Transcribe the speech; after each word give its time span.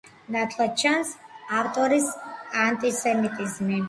ნათლად 0.35 0.71
ჩანს 0.83 1.11
ავტორის 1.59 2.07
ანტისემიტიზმი. 2.63 3.79